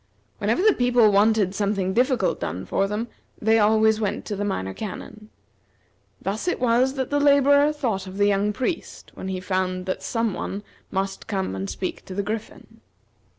Whenever 0.39 0.63
the 0.63 0.73
people 0.73 1.11
wanted 1.11 1.53
something 1.53 1.93
difficult 1.93 2.39
done 2.39 2.65
for 2.65 2.87
them, 2.87 3.07
they 3.39 3.59
always 3.59 4.01
went 4.01 4.25
to 4.25 4.35
the 4.35 4.43
Minor 4.43 4.73
Canon. 4.73 5.29
Thus 6.19 6.47
it 6.47 6.59
was 6.59 6.95
that 6.95 7.11
the 7.11 7.19
laborer 7.19 7.71
thought 7.71 8.07
of 8.07 8.17
the 8.17 8.25
young 8.25 8.51
priest 8.51 9.11
when 9.13 9.27
he 9.27 9.39
found 9.39 9.85
that 9.85 10.01
some 10.01 10.33
one 10.33 10.63
must 10.89 11.27
come 11.27 11.53
and 11.55 11.69
speak 11.69 12.03
to 12.05 12.15
the 12.15 12.23
Griffin. 12.23 12.81